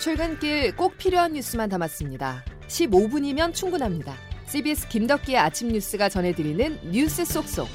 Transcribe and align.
출근길 0.00 0.74
꼭 0.76 0.96
필요한 0.96 1.34
뉴스만 1.34 1.68
담았습니다. 1.68 2.42
15분이면 2.68 3.52
충분합니다. 3.52 4.14
CBS 4.46 4.88
김덕기의 4.88 5.36
아침 5.36 5.68
뉴스가 5.68 6.08
전해드리는 6.08 6.90
뉴스 6.90 7.22
속속. 7.26 7.68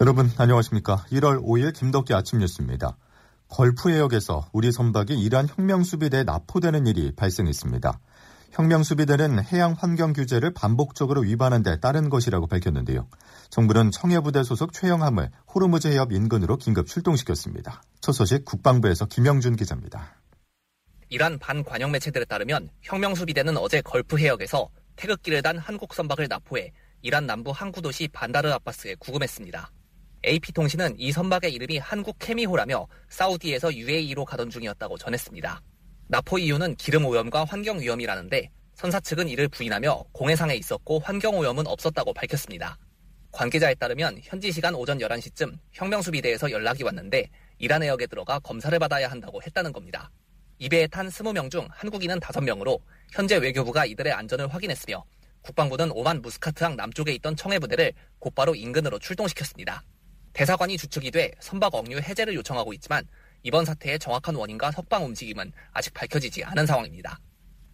여러분 0.00 0.30
안녕하십니까. 0.38 1.04
1월 1.12 1.44
5일 1.44 1.74
김덕기 1.74 2.14
아침 2.14 2.38
뉴스입니다. 2.38 2.96
걸프 3.48 3.90
해역에서 3.90 4.48
우리 4.54 4.72
선박이 4.72 5.20
이란 5.20 5.46
혁명수비대에 5.46 6.24
나포되는 6.24 6.86
일이 6.86 7.12
발생했습니다. 7.14 8.00
혁명수비대는 8.54 9.42
해양 9.46 9.72
환경 9.72 10.12
규제를 10.12 10.52
반복적으로 10.54 11.22
위반한 11.22 11.64
데 11.64 11.80
따른 11.80 12.08
것이라고 12.08 12.46
밝혔는데요. 12.46 13.08
정부는 13.50 13.90
청해부대 13.90 14.44
소속 14.44 14.72
최영함을 14.72 15.28
호르무즈 15.52 15.88
해협 15.88 16.12
인근으로 16.12 16.56
긴급 16.56 16.86
출동시켰습니다. 16.86 17.82
첫 18.00 18.12
소식 18.12 18.44
국방부에서 18.44 19.06
김영준 19.06 19.56
기자입니다. 19.56 20.20
이란 21.08 21.40
반관영 21.40 21.90
매체들에 21.90 22.26
따르면 22.26 22.70
혁명수비대는 22.82 23.56
어제 23.56 23.80
걸프 23.80 24.18
해역에서 24.18 24.68
태극기를 24.94 25.42
단 25.42 25.58
한국 25.58 25.92
선박을 25.92 26.28
나포해 26.28 26.70
이란 27.02 27.26
남부 27.26 27.50
항구 27.50 27.82
도시 27.82 28.06
반다르 28.06 28.50
아바스에 28.50 28.94
구금했습니다. 29.00 29.72
AP통신은 30.24 30.94
이 30.96 31.10
선박의 31.10 31.52
이름이 31.52 31.78
한국 31.78 32.16
케미호라며 32.20 32.86
사우디에서 33.08 33.74
UAE로 33.74 34.24
가던 34.24 34.48
중이었다고 34.48 34.96
전했습니다. 34.96 35.60
납포 36.14 36.38
이유는 36.38 36.76
기름 36.76 37.06
오염과 37.06 37.42
환경 37.42 37.80
위험이라는데 37.80 38.48
선사 38.74 39.00
측은 39.00 39.28
이를 39.28 39.48
부인하며 39.48 40.04
공해상에 40.12 40.54
있었고 40.54 41.00
환경 41.00 41.36
오염은 41.36 41.66
없었다고 41.66 42.14
밝혔습니다. 42.14 42.78
관계자에 43.32 43.74
따르면 43.74 44.20
현지 44.22 44.52
시간 44.52 44.76
오전 44.76 44.98
11시쯤 44.98 45.58
혁명수비대에서 45.72 46.52
연락이 46.52 46.84
왔는데 46.84 47.28
이란 47.58 47.82
해역에 47.82 48.06
들어가 48.06 48.38
검사를 48.38 48.78
받아야 48.78 49.10
한다고 49.10 49.42
했다는 49.42 49.72
겁니다. 49.72 50.08
이 50.60 50.68
배에 50.68 50.86
탄 50.86 51.08
20명 51.08 51.50
중 51.50 51.66
한국인은 51.72 52.20
5명으로 52.20 52.78
현재 53.10 53.34
외교부가 53.34 53.84
이들의 53.84 54.12
안전을 54.12 54.54
확인했으며 54.54 55.04
국방부는 55.42 55.90
오만 55.90 56.22
무스카트항 56.22 56.76
남쪽에 56.76 57.12
있던 57.14 57.34
청해부대를 57.34 57.92
곧바로 58.20 58.54
인근으로 58.54 59.00
출동시켰습니다. 59.00 59.82
대사관이 60.32 60.76
주축이 60.76 61.10
돼 61.10 61.32
선박 61.40 61.74
억류 61.74 61.98
해제를 61.98 62.34
요청하고 62.34 62.72
있지만 62.74 63.04
이번 63.44 63.64
사태의 63.64 63.98
정확한 63.98 64.34
원인과 64.34 64.72
석방 64.72 65.04
움직임은 65.04 65.52
아직 65.72 65.94
밝혀지지 65.94 66.42
않은 66.44 66.66
상황입니다. 66.66 67.18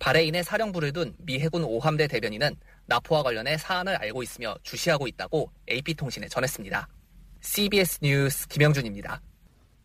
바레인의 0.01 0.45
사령부를 0.45 0.93
둔 0.93 1.15
미 1.19 1.39
해군 1.39 1.63
5함대 1.63 2.11
대변인은 2.11 2.57
나포와 2.87 3.23
관련해 3.23 3.57
사안을 3.57 3.97
알고 3.97 4.23
있으며 4.23 4.57
주시하고 4.63 5.07
있다고 5.07 5.51
AP통신에 5.71 6.29
전했습니다. 6.29 6.89
CBS 7.41 8.01
뉴스 8.03 8.49
김영준입니다. 8.49 9.21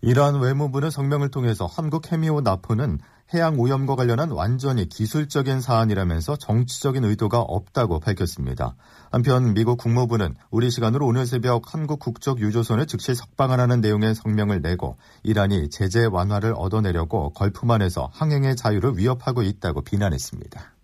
이란 0.02 0.39
외무부는 0.39 0.89
성명을 0.89 1.30
통해서 1.30 1.67
한국 1.67 2.11
해미호 2.11 2.41
나포는 2.41 3.00
해양 3.33 3.59
오염과 3.59 3.95
관련한 3.95 4.29
완전히 4.29 4.87
기술적인 4.87 5.59
사안이라면서 5.59 6.35
정치적인 6.35 7.03
의도가 7.03 7.39
없다고 7.39 7.99
밝혔습니다. 7.99 8.75
한편 9.11 9.55
미국 9.55 9.77
국무부는 9.77 10.35
우리 10.51 10.69
시간으로 10.69 11.07
오늘 11.07 11.25
새벽 11.25 11.73
한국 11.73 11.99
국적 11.99 12.39
유조선을 12.39 12.85
즉시 12.85 13.15
석방하라는 13.15 13.81
내용의 13.81 14.13
성명을 14.13 14.61
내고 14.61 14.97
이란이 15.23 15.71
제재 15.71 16.05
완화를 16.05 16.53
얻어내려고 16.55 17.31
걸프만에서 17.31 18.11
항행의 18.13 18.55
자유를 18.55 18.97
위협하고 18.97 19.41
있다고 19.41 19.81
비난했습니다. 19.81 20.75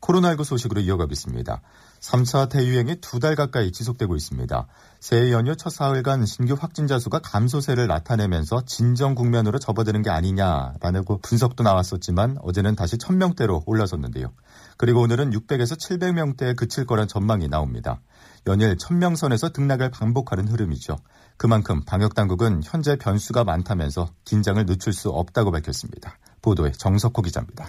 코로나19 0.00 0.44
소식으로 0.44 0.80
이어가겠습니다. 0.80 1.60
3차 2.04 2.50
대유행이 2.50 2.96
두 3.00 3.18
달 3.18 3.34
가까이 3.34 3.72
지속되고 3.72 4.14
있습니다. 4.14 4.66
새해 5.00 5.32
연휴 5.32 5.56
첫 5.56 5.70
사흘간 5.70 6.26
신규 6.26 6.54
확진자 6.58 6.98
수가 6.98 7.20
감소세를 7.20 7.86
나타내면서 7.86 8.66
진정 8.66 9.14
국면으로 9.14 9.58
접어드는 9.58 10.02
게 10.02 10.10
아니냐라는 10.10 11.04
분석도 11.22 11.62
나왔었지만 11.62 12.36
어제는 12.42 12.76
다시 12.76 12.98
1000명대로 12.98 13.62
올라섰는데요. 13.64 14.32
그리고 14.76 15.00
오늘은 15.00 15.30
600에서 15.30 15.78
700명대에 15.78 16.54
그칠 16.54 16.84
거란 16.84 17.08
전망이 17.08 17.48
나옵니다. 17.48 18.02
연일 18.46 18.76
1000명 18.76 19.16
선에서 19.16 19.48
등락을 19.48 19.90
반복하는 19.90 20.46
흐름이죠. 20.48 20.98
그만큼 21.38 21.82
방역당국은 21.86 22.60
현재 22.64 22.96
변수가 22.96 23.44
많다면서 23.44 24.08
긴장을 24.26 24.62
늦출 24.66 24.92
수 24.92 25.08
없다고 25.08 25.50
밝혔습니다. 25.50 26.18
보도에 26.42 26.72
정석호 26.72 27.22
기자입니다. 27.22 27.66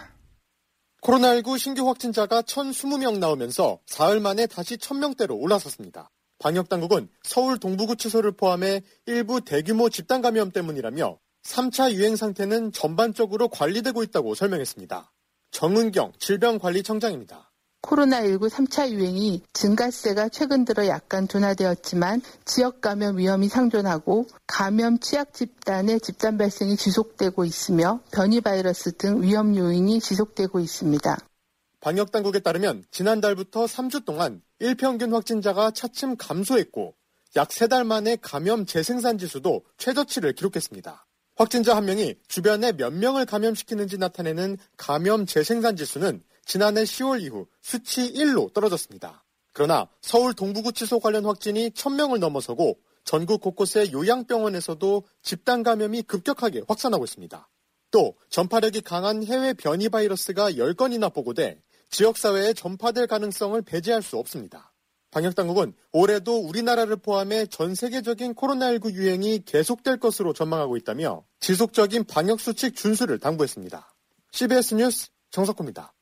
코로나19 1.05 1.59
신규 1.59 1.88
확진자가 1.88 2.41
1,020명 2.41 3.19
나오면서 3.19 3.79
사흘 3.85 4.19
만에 4.19 4.47
다시 4.47 4.75
1,000명대로 4.75 5.39
올라섰습니다. 5.39 6.09
방역당국은 6.39 7.09
서울 7.21 7.59
동부구치소를 7.59 8.31
포함해 8.31 8.81
일부 9.05 9.39
대규모 9.41 9.89
집단 9.89 10.23
감염 10.23 10.51
때문이라며 10.51 11.19
3차 11.44 11.94
유행 11.94 12.15
상태는 12.15 12.71
전반적으로 12.71 13.49
관리되고 13.49 14.01
있다고 14.01 14.33
설명했습니다. 14.33 15.11
정은경 15.51 16.13
질병관리청장입니다. 16.17 17.51
코로나19 17.85 18.50
3차 18.50 18.90
유행이 18.90 19.44
증가세가 19.53 20.29
최근 20.29 20.66
들어 20.66 20.88
약간 20.88 21.28
둔화되었지만 21.28 22.22
지역 22.44 22.81
감염 22.81 23.18
위험이 23.18 23.47
상존하고 23.47 24.28
감염 24.47 25.00
취약 25.00 25.34
집단의 25.34 26.00
집단 26.00 26.38
발생이 26.38 26.75
지속되고 26.78 27.45
있으며 27.45 28.01
변이 28.12 28.41
바이러스 28.41 28.95
등 28.97 29.22
위험 29.22 29.56
요인이 29.56 30.00
지속되고 30.00 30.59
있습니다. 30.59 31.18
방역 31.79 32.12
당국에 32.12 32.40
따르면 32.40 32.84
지난달부터 32.90 33.66
3주 33.66 34.06
동안 34.06 34.41
일평균 34.59 35.13
확진자가 35.13 35.72
차츰 35.72 36.18
감소했고 36.18 36.95
약 37.35 37.50
3달 37.50 37.85
만에 37.85 38.18
감염 38.19 38.66
재생산 38.66 39.19
지수도 39.19 39.63
최저치를 39.78 40.34
기록했습니다. 40.34 41.06
확진자 41.35 41.75
한 41.75 41.85
명이 41.85 42.16
주변에 42.28 42.72
몇 42.72 42.94
명을 42.94 43.25
감염시키는지 43.25 43.97
나타내는 43.97 44.57
감염 44.78 45.25
재생산 45.25 45.75
지수는 45.75 46.24
지난해 46.45 46.83
10월 46.83 47.22
이후 47.22 47.47
수치 47.61 48.13
1로 48.13 48.53
떨어졌습니다. 48.53 49.23
그러나 49.51 49.89
서울 50.01 50.33
동부구치소 50.33 51.00
관련 51.00 51.25
확진이 51.25 51.69
1000명을 51.72 52.19
넘어서고 52.19 52.78
전국 53.03 53.41
곳곳의 53.41 53.91
요양병원에서도 53.94 55.03
집단 55.22 55.63
감염이 55.63 56.03
급격하게 56.03 56.63
확산하고 56.67 57.03
있습니다. 57.03 57.50
또 57.91 58.16
전파력이 58.29 58.81
강한 58.81 59.23
해외 59.23 59.53
변이 59.53 59.89
바이러스가 59.89 60.51
10건이나 60.51 61.13
보고돼 61.13 61.61
지역사회에 61.89 62.53
전파될 62.53 63.07
가능성을 63.07 63.62
배제할 63.62 64.01
수 64.01 64.17
없습니다. 64.17 64.73
방역당국은 65.12 65.73
올해도 65.94 66.39
우리나라를 66.39 66.97
포함해 66.97 67.45
전 67.45 67.73
세계적인 67.73 68.35
코로나19 68.35 68.91
유행이 68.91 69.44
계속될 69.45 69.97
것으로 69.97 70.33
전망하고 70.33 70.75
있다며 70.75 71.23
지속적인 71.39 72.03
방역수칙 72.03 72.75
준수를 72.75 73.19
당부했습니다. 73.19 73.95
CBS 74.33 74.73
뉴스 74.73 75.07
정석호입니다. 75.31 75.94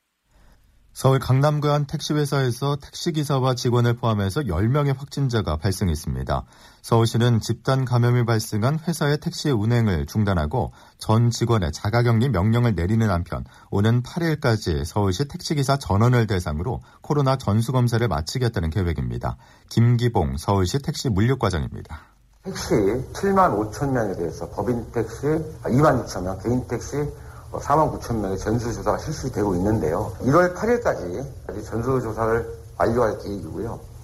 서울 0.94 1.18
강남구 1.18 1.68
한 1.68 1.86
택시회사에서 1.86 2.76
택시기사와 2.76 3.56
직원을 3.56 3.94
포함해서 3.94 4.42
10명의 4.42 4.96
확진자가 4.96 5.56
발생했습니다. 5.56 6.44
서울시는 6.82 7.40
집단 7.40 7.84
감염이 7.84 8.24
발생한 8.24 8.78
회사의 8.78 9.18
택시 9.18 9.50
운행을 9.50 10.06
중단하고 10.06 10.70
전 10.98 11.30
직원의 11.30 11.72
자가격리 11.72 12.28
명령을 12.28 12.76
내리는 12.76 13.10
한편 13.10 13.44
오는 13.72 14.04
8일까지 14.04 14.84
서울시 14.84 15.26
택시기사 15.26 15.78
전원을 15.78 16.28
대상으로 16.28 16.80
코로나 17.00 17.36
전수검사를 17.38 18.06
마치겠다는 18.06 18.70
계획입니다. 18.70 19.36
김기봉 19.70 20.36
서울시 20.36 20.78
택시 20.78 21.08
물류과장입니다. 21.08 22.02
택시 22.44 22.68
7만 23.14 23.72
5천 23.72 23.90
명에 23.90 24.14
대해서 24.14 24.48
법인 24.50 24.92
택시 24.92 25.26
2만 25.64 26.06
6천 26.06 26.22
명, 26.22 26.38
개인 26.38 26.68
택시 26.68 26.98
4만 27.60 27.76
뭐 27.76 27.98
9천 27.98 28.20
명의 28.20 28.38
전수조사가 28.38 28.98
실시되고 28.98 29.54
있는데요. 29.56 30.12
1월 30.22 30.54
8일까지 30.54 31.64
전수조사를 31.64 32.64
완료할 32.78 33.18
계획이고요. 33.18 33.94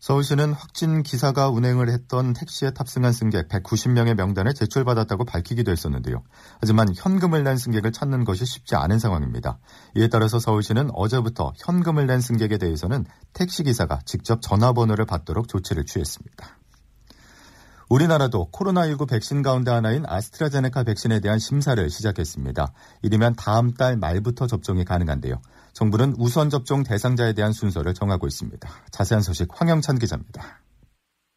서울시는 0.00 0.52
확진 0.52 1.02
기사가 1.02 1.48
운행을 1.48 1.88
했던 1.88 2.32
택시에 2.32 2.70
탑승한 2.70 3.12
승객 3.12 3.48
190명의 3.48 4.14
명단을 4.14 4.54
제출받았다고 4.54 5.24
밝히기도 5.24 5.72
했었는데요. 5.72 6.22
하지만 6.60 6.86
현금을 6.96 7.42
낸 7.42 7.56
승객을 7.56 7.90
찾는 7.90 8.24
것이 8.24 8.44
쉽지 8.44 8.76
않은 8.76 9.00
상황입니다. 9.00 9.58
이에 9.96 10.08
따라서 10.08 10.38
서울시는 10.38 10.90
어제부터 10.92 11.52
현금을 11.56 12.06
낸 12.06 12.20
승객에 12.20 12.58
대해서는 12.58 13.06
택시기사가 13.32 14.00
직접 14.04 14.40
전화번호를 14.40 15.04
받도록 15.04 15.48
조치를 15.48 15.84
취했습니다. 15.84 16.46
우리나라도 17.88 18.50
코로나19 18.52 19.08
백신 19.08 19.42
가운데 19.42 19.70
하나인 19.70 20.04
아스트라제네카 20.06 20.84
백신에 20.84 21.20
대한 21.20 21.38
심사를 21.38 21.88
시작했습니다. 21.88 22.72
이르면 23.02 23.34
다음 23.36 23.72
달 23.72 23.96
말부터 23.96 24.46
접종이 24.46 24.84
가능한데요. 24.84 25.40
정부는 25.72 26.14
우선 26.18 26.50
접종 26.50 26.82
대상자에 26.82 27.32
대한 27.32 27.52
순서를 27.52 27.94
정하고 27.94 28.26
있습니다. 28.26 28.68
자세한 28.90 29.22
소식 29.22 29.48
황영찬 29.50 29.98
기자입니다. 29.98 30.60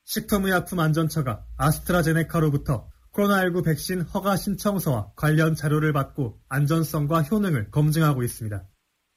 식품의약품안전처가 0.06 1.46
아스트라제네카로부터 1.58 2.90
코로나19 3.14 3.64
백신 3.64 4.02
허가 4.02 4.36
신청서와 4.36 5.12
관련 5.16 5.56
자료를 5.56 5.94
받고 5.94 6.40
안전성과 6.50 7.24
효능을 7.24 7.72
검증하고 7.72 8.24
있습니다. 8.24 8.64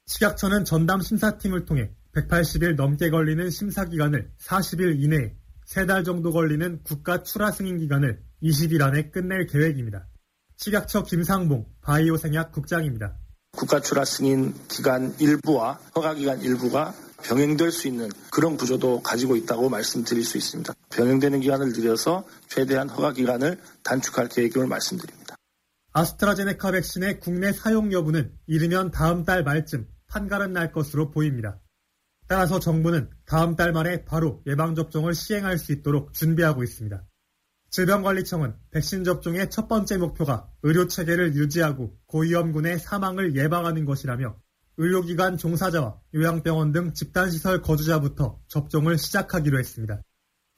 식약처는 0.05 0.63
전담 0.63 1.01
심사팀을 1.01 1.65
통해 1.65 1.91
180일 2.13 2.75
넘게 2.75 3.09
걸리는 3.09 3.49
심사 3.49 3.85
기간을 3.85 4.31
40일 4.39 5.01
이내에, 5.01 5.35
3달 5.65 6.05
정도 6.05 6.31
걸리는 6.31 6.81
국가 6.83 7.23
출하 7.23 7.51
승인 7.51 7.79
기간을 7.79 8.21
20일 8.43 8.81
안에 8.81 9.09
끝낼 9.09 9.47
계획입니다. 9.47 10.07
식약처 10.57 11.03
김상봉 11.03 11.65
바이오 11.81 12.17
생약 12.17 12.51
국장입니다. 12.51 13.17
국가 13.51 13.79
출하 13.79 14.05
승인 14.05 14.53
기간 14.67 15.15
일부와 15.19 15.79
허가 15.95 16.13
기간 16.13 16.41
일부가 16.41 16.93
병행될 17.23 17.71
수 17.71 17.87
있는 17.87 18.09
그런 18.31 18.57
구조도 18.57 19.01
가지고 19.01 19.35
있다고 19.35 19.69
말씀드릴 19.69 20.23
수 20.23 20.37
있습니다. 20.37 20.73
병행되는 20.91 21.39
기간을 21.39 21.71
늘려서 21.71 22.25
최대한 22.47 22.89
허가 22.89 23.13
기간을 23.13 23.59
단축할 23.83 24.29
계획임을 24.29 24.67
말씀드립니다. 24.67 25.35
아스트라제네카 25.93 26.71
백신의 26.71 27.21
국내 27.21 27.53
사용 27.53 27.91
여부는 27.93 28.33
이르면 28.47 28.91
다음 28.91 29.23
달 29.23 29.43
말쯤 29.43 29.87
판가름 30.07 30.53
날 30.53 30.71
것으로 30.71 31.09
보입니다. 31.09 31.59
따라서 32.27 32.59
정부는 32.59 33.09
다음 33.25 33.55
달 33.55 33.71
말에 33.71 34.05
바로 34.05 34.41
예방접종을 34.47 35.13
시행할 35.13 35.57
수 35.57 35.71
있도록 35.71 36.13
준비하고 36.13 36.63
있습니다. 36.63 37.05
질병관리청은 37.69 38.55
백신 38.71 39.03
접종의 39.03 39.49
첫 39.49 39.67
번째 39.67 39.97
목표가 39.97 40.49
의료체계를 40.63 41.35
유지하고 41.35 41.97
고위험군의 42.07 42.79
사망을 42.79 43.35
예방하는 43.35 43.85
것이라며 43.85 44.37
의료기관 44.77 45.37
종사자와 45.37 45.99
요양병원 46.13 46.71
등 46.71 46.93
집단시설 46.93 47.61
거주자부터 47.61 48.39
접종을 48.47 48.97
시작하기로 48.97 49.59
했습니다. 49.59 50.01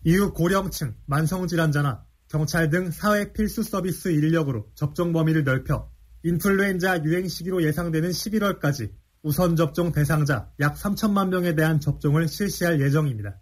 이후 0.04 0.34
고령층, 0.34 0.96
만성질환자나 1.06 2.06
경찰 2.30 2.70
등 2.70 2.92
사회 2.92 3.32
필수 3.32 3.64
서비스 3.64 4.10
인력으로 4.10 4.70
접종 4.76 5.14
범위를 5.14 5.44
넓혀 5.44 5.90
인플루엔자 6.24 7.04
유행 7.04 7.28
시기로 7.28 7.64
예상되는 7.64 8.10
11월까지 8.10 8.92
우선 9.24 9.56
접종 9.56 9.92
대상자 9.92 10.52
약 10.60 10.76
3천만 10.76 11.30
명에 11.30 11.56
대한 11.56 11.80
접종을 11.80 12.28
실시할 12.28 12.80
예정입니다. 12.82 13.40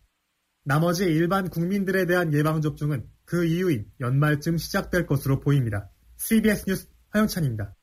나머지 0.63 1.03
일반 1.03 1.49
국민들에 1.49 2.05
대한 2.05 2.33
예방접종은 2.33 3.07
그 3.25 3.45
이후인 3.45 3.85
연말쯤 3.99 4.57
시작될 4.57 5.05
것으로 5.05 5.39
보입니다. 5.39 5.89
CBS 6.17 6.65
뉴스 6.67 6.87
화영찬입니다. 7.11 7.75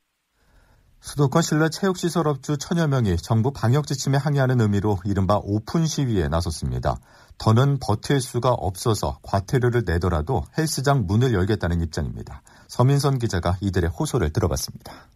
수도권 1.00 1.42
실내 1.42 1.68
체육시설 1.68 2.28
업주 2.28 2.56
천여 2.56 2.86
명이 2.86 3.16
정부 3.16 3.52
방역 3.52 3.88
지침에 3.88 4.16
항의하는 4.16 4.60
의미로 4.60 4.98
이른바 5.04 5.40
오픈 5.42 5.84
시위에 5.84 6.28
나섰습니다. 6.28 6.96
더는 7.38 7.78
버틸 7.80 8.20
수가 8.20 8.52
없어서 8.52 9.18
과태료를 9.22 9.82
내더라도 9.84 10.44
헬스장 10.56 11.06
문을 11.06 11.34
열겠다는 11.34 11.80
입장입니다. 11.80 12.42
서민선 12.68 13.18
기자가 13.18 13.56
이들의 13.60 13.90
호소를 13.90 14.32
들어봤습니다. 14.32 15.08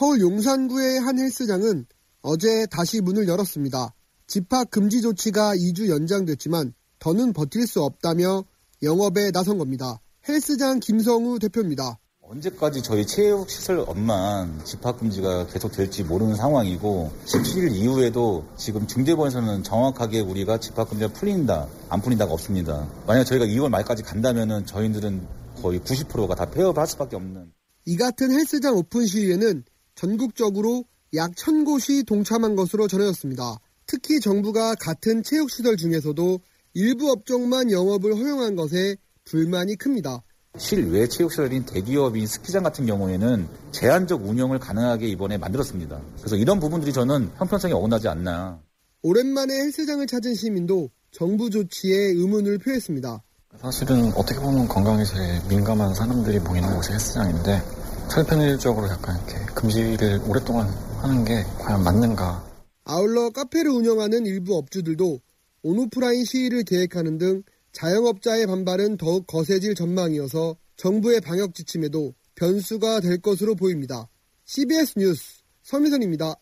서울 0.00 0.18
용산구의 0.22 0.98
한 1.00 1.18
헬스장은 1.18 1.84
어제 2.22 2.64
다시 2.70 3.02
문을 3.02 3.28
열었습니다. 3.28 3.94
집합 4.26 4.70
금지 4.70 5.02
조치가 5.02 5.54
2주 5.54 5.90
연장됐지만 5.90 6.72
더는 6.98 7.34
버틸 7.34 7.66
수 7.66 7.82
없다며 7.82 8.44
영업에 8.82 9.30
나선 9.30 9.58
겁니다. 9.58 10.00
헬스장 10.26 10.80
김성우 10.80 11.38
대표입니다. 11.38 11.98
언제까지 12.22 12.82
저희 12.82 13.06
체육 13.06 13.50
시설 13.50 13.80
업만 13.80 14.64
집합 14.64 14.98
금지가 14.98 15.48
계속 15.48 15.70
될지 15.70 16.02
모르는 16.02 16.34
상황이고 16.34 17.12
17일 17.26 17.74
이후에도 17.74 18.46
지금 18.56 18.86
중대본에서는 18.86 19.62
정확하게 19.62 20.20
우리가 20.20 20.60
집합 20.60 20.88
금지가 20.88 21.12
풀린다 21.12 21.68
안 21.90 22.00
풀린다가 22.00 22.32
없습니다. 22.32 22.88
만약 23.06 23.24
저희가 23.24 23.44
2월 23.44 23.68
말까지 23.68 24.02
간다면 24.02 24.64
저희들은 24.64 25.26
거의 25.60 25.78
90%가 25.80 26.34
다 26.36 26.46
폐업할 26.46 26.86
수밖에 26.86 27.16
없는 27.16 27.52
이 27.84 27.98
같은 27.98 28.30
헬스장 28.30 28.76
오픈 28.76 29.04
시위에는 29.04 29.62
전국적으로 29.94 30.84
약 31.14 31.32
1000곳이 31.34 32.06
동참한 32.06 32.56
것으로 32.56 32.88
전해졌습니다. 32.88 33.58
특히 33.86 34.20
정부가 34.20 34.74
같은 34.76 35.22
체육시설 35.22 35.76
중에서도 35.76 36.40
일부 36.74 37.10
업종만 37.10 37.70
영업을 37.70 38.14
허용한 38.14 38.54
것에 38.54 38.96
불만이 39.24 39.76
큽니다. 39.76 40.22
실외 40.58 41.06
체육시설인 41.08 41.64
대기업인 41.64 42.26
스키장 42.26 42.62
같은 42.62 42.86
경우에는 42.86 43.48
제한적 43.72 44.26
운영을 44.26 44.58
가능하게 44.58 45.08
이번에 45.08 45.38
만들었습니다. 45.38 46.00
그래서 46.18 46.36
이런 46.36 46.58
부분들이 46.58 46.92
저는 46.92 47.30
형평성에 47.36 47.72
어긋나지 47.72 48.08
않나. 48.08 48.60
오랜만에 49.02 49.54
헬스장을 49.54 50.06
찾은 50.06 50.34
시민도 50.34 50.90
정부 51.12 51.50
조치에 51.50 51.96
의문을 51.96 52.58
표했습니다. 52.58 53.22
사실은 53.60 54.12
어떻게 54.14 54.38
보면 54.40 54.68
건강에 54.68 55.04
제일 55.04 55.40
민감한 55.48 55.94
사람들이 55.94 56.38
모이는 56.40 56.74
곳이 56.74 56.92
헬스장인데 56.92 57.62
편의적으로 58.10 58.88
약간 58.88 59.16
이렇게 59.16 59.44
금지를 59.54 60.20
오랫동안 60.26 60.66
하는 61.00 61.24
게 61.24 61.42
과연 61.60 61.82
맞는가 61.84 62.44
아울러 62.84 63.30
카페를 63.30 63.70
운영하는 63.70 64.26
일부 64.26 64.56
업주들도 64.56 65.20
온오프라인 65.62 66.24
시위를 66.24 66.64
계획하는 66.64 67.18
등 67.18 67.42
자영업자의 67.72 68.46
반발은 68.46 68.96
더욱 68.96 69.26
거세질 69.26 69.74
전망이어서 69.74 70.56
정부의 70.76 71.20
방역 71.20 71.54
지침에도 71.54 72.14
변수가 72.34 73.00
될 73.00 73.20
것으로 73.20 73.54
보입니다. 73.54 74.08
CBS 74.44 74.98
뉴스 74.98 75.42
서미선입니다. 75.62 76.34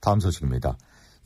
다음 0.00 0.20
소식입니다. 0.20 0.76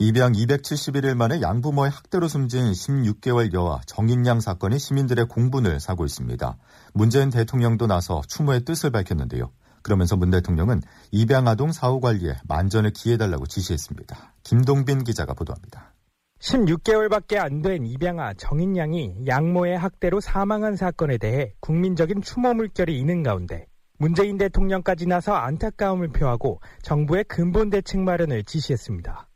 입양 0.00 0.31
271일 0.33 1.17
만에 1.17 1.41
양부모의 1.43 1.91
학대로 1.91 2.29
숨진 2.29 2.71
16개월 2.71 3.53
여아 3.53 3.81
정인양 3.87 4.41
사건이 4.41 4.79
시민들의 4.79 5.27
공분을 5.27 5.81
사고 5.81 6.05
있습니다. 6.05 6.56
문재인 6.95 7.31
대통령도 7.31 7.89
나서 7.89 8.23
추모의 8.29 8.65
뜻을 8.65 8.91
밝혔는데요. 8.91 9.50
그러면서 9.83 10.17
문 10.17 10.31
대통령은 10.31 10.83
입양아동 11.11 11.73
사후 11.73 11.99
관리에 11.99 12.37
만전을 12.47 12.93
기해달라고 12.93 13.47
지시했습니다. 13.47 14.35
김동빈 14.45 15.03
기자가 15.03 15.35
보도합니다. 15.35 15.95
16개월밖에 16.41 17.39
안 17.39 17.62
된 17.62 17.85
입양아 17.85 18.35
정인양이 18.35 19.27
양모의 19.27 19.77
학대로 19.77 20.21
사망한 20.21 20.77
사건에 20.77 21.19
대해 21.19 21.55
국민적인 21.59 22.23
추모 22.23 22.55
물결이 22.55 22.97
있는 22.97 23.25
가운데 23.25 23.67
문재인 23.99 24.39
대통령까지 24.39 25.06
나서 25.06 25.35
안타까움을 25.35 26.12
표하고 26.12 26.61
정부의 26.83 27.25
근본 27.25 27.71
대책 27.71 27.99
마련을 28.03 28.45
지시했습니다. 28.45 29.27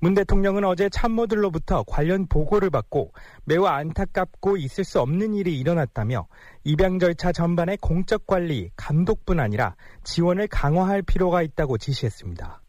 문 0.00 0.14
대통령은 0.14 0.64
어제 0.64 0.88
참모들로부터 0.88 1.82
관련 1.84 2.26
보고를 2.28 2.70
받고 2.70 3.12
매우 3.44 3.64
안타깝고 3.64 4.56
있을 4.56 4.84
수 4.84 5.00
없는 5.00 5.34
일이 5.34 5.58
일어났다며 5.58 6.28
입양 6.62 7.00
절차 7.00 7.32
전반의 7.32 7.78
공적 7.78 8.26
관리, 8.26 8.70
감독뿐 8.76 9.40
아니라 9.40 9.74
지원을 10.04 10.46
강화할 10.46 11.02
필요가 11.02 11.42
있다고 11.42 11.78
지시했습니다. 11.78 12.62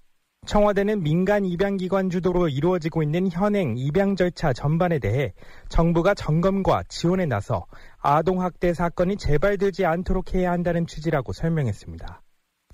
청와대는 0.47 1.03
민간 1.03 1.45
입양기관 1.45 2.09
주도로 2.09 2.47
이루어지고 2.47 3.03
있는 3.03 3.29
현행 3.29 3.75
입양 3.77 4.15
절차 4.15 4.51
전반에 4.51 4.97
대해 4.97 5.33
정부가 5.67 6.15
점검과 6.15 6.83
지원에 6.87 7.27
나서 7.27 7.67
아동학대 7.99 8.73
사건이 8.73 9.17
재발되지 9.17 9.85
않도록 9.85 10.33
해야 10.33 10.51
한다는 10.51 10.87
취지라고 10.87 11.33
설명했습니다. 11.33 12.23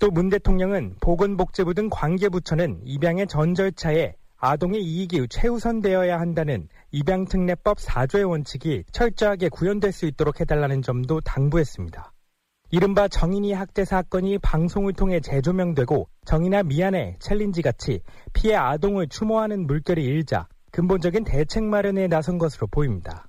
또 0.00 0.10
문 0.10 0.30
대통령은 0.30 0.96
보건복지부 1.00 1.74
등 1.74 1.88
관계부처는 1.90 2.82
입양의 2.84 3.26
전 3.26 3.54
절차에 3.54 4.14
아동의 4.38 4.82
이익이 4.82 5.26
최우선되어야 5.28 6.20
한다는 6.20 6.68
입양특례법 6.90 7.78
4조의 7.78 8.28
원칙이 8.28 8.84
철저하게 8.92 9.48
구현될 9.48 9.92
수 9.92 10.06
있도록 10.06 10.40
해달라는 10.40 10.82
점도 10.82 11.20
당부했습니다. 11.20 12.12
이른바 12.70 13.08
정인이 13.08 13.52
학대 13.52 13.84
사건이 13.84 14.38
방송을 14.38 14.92
통해 14.92 15.20
재조명되고 15.20 16.08
정인아 16.24 16.64
미안해 16.64 17.16
챌린지 17.20 17.62
같이 17.62 18.00
피해 18.32 18.56
아동을 18.56 19.08
추모하는 19.08 19.66
물결이 19.66 20.04
일자 20.04 20.48
근본적인 20.72 21.24
대책 21.24 21.64
마련에 21.64 22.08
나선 22.08 22.38
것으로 22.38 22.66
보입니다. 22.66 23.28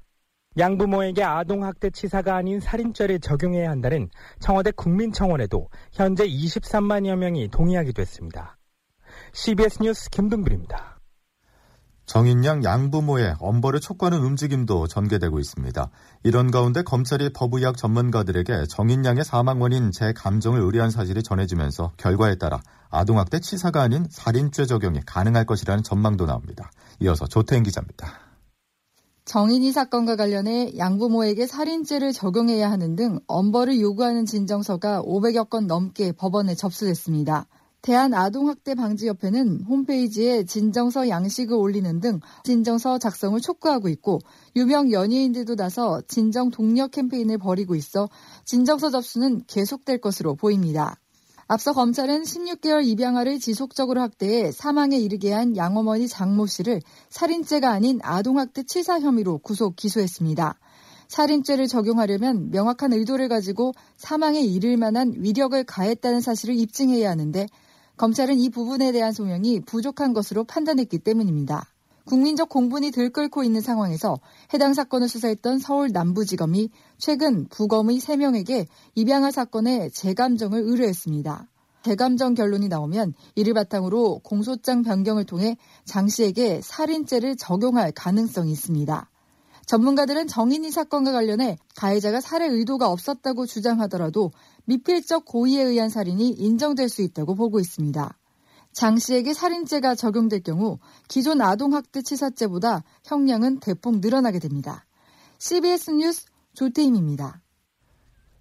양부모에게 0.58 1.24
아동학대 1.24 1.92
치사가 1.92 2.36
아닌 2.36 2.60
살인죄를 2.60 3.20
적용해야 3.20 3.70
한다는 3.70 4.10
청와대 4.40 4.72
국민청원에도 4.72 5.70
현재 5.94 6.28
23만여 6.28 7.16
명이 7.16 7.50
동의하기도 7.50 8.02
했습니다. 8.02 8.58
CBS 9.34 9.84
뉴스 9.84 10.10
김동빈입니다. 10.10 10.97
정인양 12.08 12.64
양부모의 12.64 13.36
엄벌을 13.40 13.82
촉구하는 13.82 14.20
움직임도 14.20 14.88
전개되고 14.88 15.40
있습니다. 15.40 15.90
이런 16.24 16.52
가운데 16.52 16.82
검찰이 16.82 17.34
법의학 17.34 17.76
전문가들에게 17.76 18.66
정인양의 18.70 19.26
사망 19.26 19.62
원인 19.62 19.92
재감정을 19.92 20.62
의뢰한 20.62 20.90
사실이 20.90 21.22
전해지면서 21.22 21.92
결과에 21.98 22.36
따라 22.36 22.62
아동학대 22.90 23.42
치사가 23.42 23.82
아닌 23.82 24.06
살인죄 24.10 24.66
적용이 24.66 25.02
가능할 25.06 25.46
것이라는 25.46 25.84
전망도 25.84 26.26
나옵니다. 26.26 26.72
이어서 27.02 27.28
조태인 27.28 27.64
기자입니다. 27.64 28.08
정인이 29.26 29.74
사건과 29.74 30.16
관련해 30.16 30.78
양부모에게 30.78 31.46
살인죄를 31.46 32.14
적용해야 32.14 32.72
하는 32.72 32.96
등 32.96 33.20
엄벌을 33.28 33.82
요구하는 33.82 34.26
진정서가 34.26 35.02
500여 35.02 35.50
건 35.50 35.68
넘게 35.68 36.14
법원에 36.14 36.56
접수됐습니다. 36.56 37.48
대한아동학대방지협회는 37.88 39.62
홈페이지에 39.62 40.44
진정서 40.44 41.08
양식을 41.08 41.56
올리는 41.56 42.02
등 42.02 42.20
진정서 42.44 42.98
작성을 42.98 43.40
촉구하고 43.40 43.88
있고 43.88 44.20
유명 44.58 44.92
연예인들도 44.92 45.56
나서 45.56 46.02
진정 46.10 46.52
동력 46.52 46.92
캠페인을 46.92 47.38
벌이고 47.38 47.76
있어 47.76 48.10
진정서 48.44 48.90
접수는 48.90 49.44
계속될 49.48 50.02
것으로 50.02 50.36
보입니다. 50.36 50.98
앞서 51.48 51.72
검찰은 51.72 52.24
16개월 52.24 52.86
입양아를 52.86 53.40
지속적으로 53.40 54.02
학대해 54.02 54.52
사망에 54.52 54.98
이르게 54.98 55.32
한 55.32 55.56
양어머니 55.56 56.10
장모 56.10 56.48
씨를 56.48 56.82
살인죄가 57.10 57.72
아닌 57.72 58.00
아동학대 58.04 58.64
치사 58.64 59.00
혐의로 59.00 59.38
구속 59.38 59.78
기소했습니다. 59.78 60.60
살인죄를 61.08 61.68
적용하려면 61.68 62.52
명확한 62.52 62.92
의도를 62.92 63.30
가지고 63.30 63.72
사망에 63.96 64.42
이를 64.42 64.76
만한 64.76 65.14
위력을 65.16 65.64
가했다는 65.64 66.20
사실을 66.20 66.56
입증해야 66.56 67.10
하는데 67.10 67.48
검찰은 67.98 68.38
이 68.38 68.50
부분에 68.50 68.92
대한 68.92 69.12
소명이 69.12 69.62
부족한 69.62 70.14
것으로 70.14 70.44
판단했기 70.44 71.00
때문입니다. 71.00 71.68
국민적 72.06 72.48
공분이 72.48 72.92
들끓고 72.92 73.44
있는 73.44 73.60
상황에서 73.60 74.20
해당 74.54 74.74
사건을 74.74 75.10
수사했던 75.10 75.60
서울 75.60 75.90
남부지검이 75.92 76.70
최근 76.98 77.48
부검의 77.50 77.98
3명에게 77.98 78.68
입양아 78.96 79.32
사건의 79.32 79.92
재감정을 79.92 80.62
의뢰했습니다. 80.62 81.50
재감정 81.84 82.34
결론이 82.34 82.68
나오면 82.68 83.14
이를 83.36 83.54
바탕으로 83.54 84.20
공소장 84.20 84.84
변경을 84.84 85.26
통해 85.26 85.58
장 85.86 86.08
씨에게 86.08 86.62
살인죄를 86.62 87.36
적용할 87.36 87.92
가능성이 87.92 88.52
있습니다. 88.52 89.10
전문가들은 89.66 90.28
정인이 90.28 90.72
사건과 90.72 91.12
관련해 91.12 91.58
가해자가 91.76 92.22
살해 92.22 92.48
의도가 92.48 92.90
없었다고 92.90 93.46
주장하더라도 93.46 94.32
미필적 94.68 95.26
고의에 95.26 95.64
의한 95.64 95.90
살인이 95.90 96.30
인정될 96.30 96.90
수 96.90 97.02
있다고 97.02 97.36
보고 97.36 97.60
있습니다. 97.60 98.18
장 98.74 98.98
씨에게 98.98 99.34
살인죄가 99.34 99.96
적용될 99.96 100.44
경우 100.44 100.78
기존 101.08 101.42
아동학대 101.42 102.02
치사죄보다 102.02 102.84
형량은 103.06 103.60
대폭 103.60 104.00
늘어나게 104.00 104.40
됩니다. 104.40 104.86
CBS 105.40 105.92
뉴스 105.92 106.26
조태임입니다. 106.54 107.42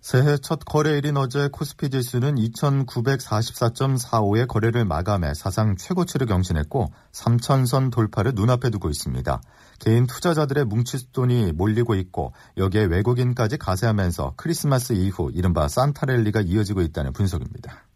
새해 0.06 0.36
첫 0.36 0.60
거래일인 0.64 1.16
어제 1.16 1.48
코스피 1.48 1.90
지수는 1.90 2.36
2944.45의 2.36 4.46
거래를 4.46 4.84
마감해 4.84 5.34
사상 5.34 5.74
최고치를 5.74 6.28
경신했고 6.28 6.92
3천선 7.10 7.90
돌파를 7.90 8.30
눈앞에 8.36 8.70
두고 8.70 8.88
있습니다. 8.88 9.40
개인 9.80 10.06
투자자들의 10.06 10.66
뭉칫돈이 10.66 11.54
몰리고 11.54 11.96
있고 11.96 12.32
여기에 12.56 12.84
외국인까지 12.84 13.56
가세하면서 13.56 14.34
크리스마스 14.36 14.92
이후 14.92 15.32
이른바 15.34 15.66
산타랠리가 15.66 16.42
이어지고 16.42 16.82
있다는 16.82 17.12
분석입니다. 17.12 17.88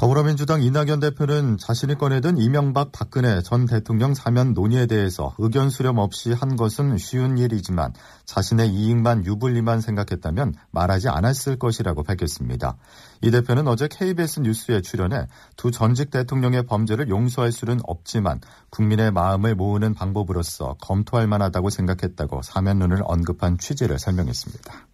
더불어민주당 0.00 0.62
이낙연 0.62 1.00
대표는 1.00 1.58
자신이 1.58 1.98
꺼내든 1.98 2.38
이명박 2.38 2.90
박근혜 2.90 3.42
전 3.42 3.66
대통령 3.66 4.14
사면 4.14 4.54
논의에 4.54 4.86
대해서 4.86 5.34
의견 5.36 5.68
수렴 5.68 5.98
없이 5.98 6.32
한 6.32 6.56
것은 6.56 6.96
쉬운 6.96 7.36
일이지만 7.36 7.92
자신의 8.24 8.70
이익만 8.70 9.26
유불리만 9.26 9.82
생각했다면 9.82 10.54
말하지 10.70 11.10
않았을 11.10 11.58
것이라고 11.58 12.02
밝혔습니다. 12.02 12.78
이 13.20 13.30
대표는 13.30 13.68
어제 13.68 13.88
KBS 13.88 14.40
뉴스에 14.40 14.80
출연해 14.80 15.26
두 15.58 15.70
전직 15.70 16.10
대통령의 16.10 16.62
범죄를 16.62 17.10
용서할 17.10 17.52
수는 17.52 17.80
없지만 17.82 18.40
국민의 18.70 19.10
마음을 19.10 19.54
모으는 19.54 19.92
방법으로서 19.92 20.76
검토할 20.80 21.26
만하다고 21.26 21.68
생각했다고 21.68 22.40
사면론을 22.40 23.02
언급한 23.04 23.58
취지를 23.58 23.98
설명했습니다. 23.98 24.89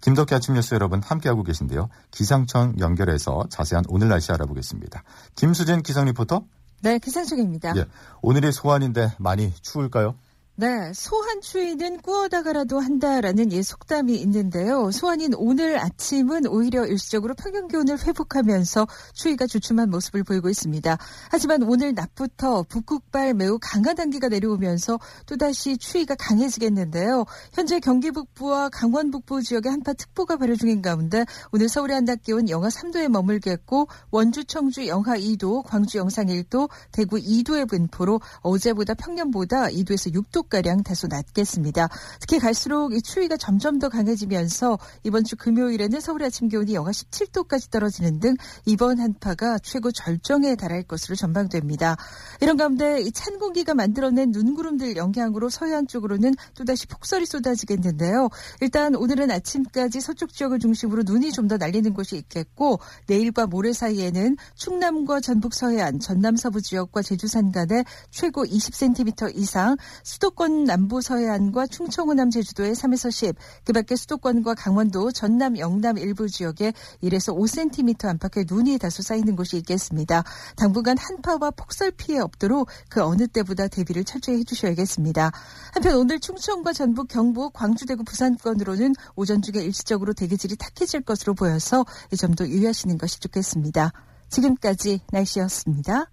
김덕기 0.00 0.34
아침 0.34 0.54
뉴스 0.54 0.74
여러분 0.74 1.02
함께하고 1.02 1.42
계신데요. 1.42 1.88
기상청 2.10 2.74
연결해서 2.78 3.46
자세한 3.50 3.84
오늘 3.88 4.08
날씨 4.08 4.32
알아보겠습니다. 4.32 5.02
김수진 5.34 5.82
기상 5.82 6.06
리포터. 6.06 6.44
네, 6.82 6.98
기상청입니다. 6.98 7.76
예, 7.76 7.84
오늘이 8.22 8.52
소환인데 8.52 9.12
많이 9.18 9.52
추울까요? 9.60 10.14
네, 10.60 10.92
소한 10.92 11.40
추위는 11.40 12.02
꾸어다가라도 12.02 12.80
한다라는 12.80 13.50
예 13.50 13.62
속담이 13.62 14.14
있는데요. 14.16 14.90
소한인 14.90 15.32
오늘 15.34 15.78
아침은 15.78 16.46
오히려 16.46 16.84
일시적으로 16.84 17.32
평균 17.32 17.66
기온을 17.66 17.98
회복하면서 17.98 18.86
추위가 19.14 19.46
주춤한 19.46 19.88
모습을 19.88 20.22
보이고 20.22 20.50
있습니다. 20.50 20.98
하지만 21.30 21.62
오늘 21.62 21.94
낮부터 21.94 22.64
북극발 22.64 23.32
매우 23.32 23.58
강한 23.58 23.96
단기가 23.96 24.28
내려오면서 24.28 25.00
또다시 25.24 25.78
추위가 25.78 26.14
강해지겠는데요. 26.14 27.24
현재 27.54 27.80
경기 27.80 28.10
북부와 28.10 28.68
강원 28.68 29.10
북부 29.10 29.40
지역에 29.40 29.70
한파 29.70 29.94
특보가 29.94 30.36
발효 30.36 30.56
중인 30.56 30.82
가운데 30.82 31.24
오늘 31.52 31.70
서울의 31.70 31.94
한낮 31.94 32.22
기온 32.22 32.50
영하 32.50 32.68
3도에 32.68 33.08
머물겠고 33.08 33.88
원주 34.10 34.44
청주 34.44 34.86
영하 34.88 35.16
2도, 35.16 35.62
광주 35.64 35.96
영상 35.96 36.26
1도, 36.26 36.68
대구 36.92 37.16
2도의 37.16 37.66
분포로 37.66 38.20
어제보다 38.40 38.92
평년보다 38.92 39.68
2도에서 39.68 40.12
6도 40.12 40.49
가량 40.50 40.82
다소 40.82 41.06
낮겠습니다. 41.06 41.88
특히 42.20 42.38
갈수록 42.38 42.94
이 42.94 43.02
추위가 43.02 43.36
점점 43.36 43.78
더 43.78 43.88
강해지면서 43.88 44.78
이번 45.04 45.24
주 45.24 45.36
금요일에는 45.36 46.00
서울 46.00 46.24
아침 46.24 46.48
기온이 46.48 46.74
영하 46.74 46.90
17도까지 46.90 47.70
떨어지는 47.70 48.20
등 48.20 48.36
이번 48.66 48.98
한파가 48.98 49.58
최고 49.58 49.90
절정에 49.90 50.54
달할 50.56 50.82
것으로 50.82 51.14
전망됩니다. 51.14 51.96
이런 52.40 52.56
가운데 52.56 53.00
이찬 53.02 53.38
공기가 53.38 53.74
만들어낸 53.74 54.30
눈구름들 54.30 54.96
영향으로 54.96 55.50
서해안 55.50 55.86
쪽으로는 55.86 56.34
또다시 56.54 56.86
폭설이 56.86 57.26
쏟아지겠는데요. 57.26 58.28
일단 58.60 58.94
오늘은 58.94 59.30
아침까지 59.30 60.00
서쪽 60.00 60.32
지역을 60.32 60.58
중심으로 60.58 61.02
눈이 61.04 61.32
좀 61.32 61.50
더 61.50 61.56
날리는 61.56 61.92
곳이 61.94 62.16
있겠고 62.16 62.78
내일과 63.06 63.46
모레 63.46 63.72
사이에는 63.72 64.36
충남과 64.54 65.20
전북 65.20 65.52
서해안, 65.52 65.98
전남 65.98 66.36
서부 66.36 66.62
지역과 66.62 67.02
제주산 67.02 67.50
간에 67.52 67.84
최고 68.10 68.44
20cm 68.44 69.36
이상 69.36 69.76
수도권 70.04 70.39
수도권 70.40 70.64
남부 70.64 71.02
서해안과 71.02 71.66
충청 71.66 72.08
호남 72.08 72.30
제주도에 72.30 72.72
3에서 72.72 73.10
10, 73.10 73.36
그 73.64 73.74
밖에 73.74 73.94
수도권과 73.94 74.54
강원도, 74.54 75.12
전남, 75.12 75.58
영남 75.58 75.98
일부 75.98 76.30
지역에 76.30 76.72
1에서 77.02 77.36
5cm 77.36 78.06
안팎의 78.06 78.46
눈이 78.48 78.78
다소 78.78 79.02
쌓이는 79.02 79.36
곳이 79.36 79.58
있겠습니다. 79.58 80.24
당분간 80.56 80.96
한파와 80.96 81.50
폭설 81.50 81.90
피해 81.90 82.18
없도록 82.20 82.68
그 82.88 83.02
어느 83.04 83.26
때보다 83.26 83.68
대비를 83.68 84.04
철저히 84.04 84.38
해주셔야겠습니다. 84.38 85.30
한편 85.74 85.96
오늘 85.96 86.18
충청과 86.18 86.72
전북, 86.72 87.08
경북, 87.08 87.52
광주, 87.52 87.84
대구, 87.84 88.02
부산권으로는 88.02 88.94
오전 89.16 89.42
중에 89.42 89.62
일시적으로 89.62 90.14
대기질이 90.14 90.56
탁해질 90.56 91.02
것으로 91.02 91.34
보여서 91.34 91.84
이 92.12 92.16
점도 92.16 92.48
유의하시는 92.48 92.96
것이 92.96 93.20
좋겠습니다. 93.20 93.92
지금까지 94.30 95.00
날씨였습니다. 95.12 96.06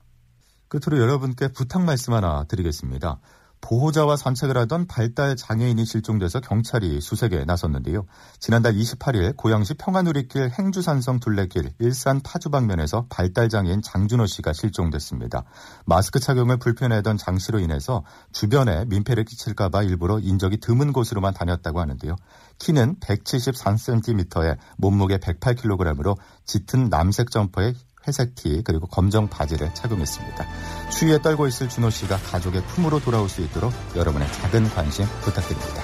끝으로 0.68 1.00
여러분께 1.00 1.54
부탁 1.54 1.84
말씀 1.84 2.12
하나 2.12 2.44
드리겠습니다. 2.44 3.22
보호자와 3.68 4.16
산책을 4.16 4.56
하던 4.60 4.88
발달 4.88 5.36
장애인이 5.36 5.84
실종돼서 5.84 6.40
경찰이 6.40 7.02
수색에 7.02 7.44
나섰는데요. 7.46 8.06
지난달 8.40 8.74
28일 8.74 9.36
고양시 9.36 9.74
평화누리길 9.74 10.52
행주산성 10.58 11.20
둘레길 11.20 11.74
일산 11.80 12.22
파주 12.22 12.50
방면에서 12.50 13.08
발달 13.10 13.50
장애인 13.50 13.82
장준호 13.82 14.26
씨가 14.26 14.54
실종됐습니다. 14.54 15.44
마스크 15.86 16.18
착용을 16.22 16.60
불편해하던 16.60 17.18
장 17.18 17.38
씨로 17.38 17.60
인해서 17.60 18.06
주변에 18.32 18.86
민폐를 18.86 19.26
끼칠까봐 19.26 19.84
일부러 19.84 20.20
인적이 20.20 20.62
드문 20.62 20.94
곳으로만 20.94 21.34
다녔다고 21.34 21.82
하는데요. 21.82 22.16
키는 22.60 23.02
173cm에 23.02 24.58
몸무게 24.78 25.18
108kg으로 25.18 26.18
짙은 26.46 26.88
남색 26.88 27.32
점퍼에 27.32 27.74
회색 28.08 28.36
티 28.36 28.62
그리고 28.64 28.88
검정 28.88 29.28
바지를 29.28 29.74
착용했습니다. 29.74 30.48
추위에 30.90 31.22
떨고 31.22 31.48
있을 31.48 31.70
준호 31.70 31.90
씨가 31.90 32.18
가족의 32.18 32.64
품으로 32.64 33.00
돌아올 33.00 33.28
수 33.30 33.42
있도록 33.42 33.74
여러분의 33.96 34.32
작은 34.32 34.70
관심 34.70 35.06
부탁드립니다. 35.22 35.84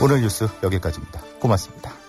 오늘 0.00 0.20
뉴스 0.20 0.48
여기까지입니다. 0.62 1.20
고맙습니다. 1.40 2.03